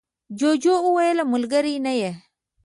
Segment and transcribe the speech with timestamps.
[0.39, 2.11] جوجو وویل ملگری نه یې.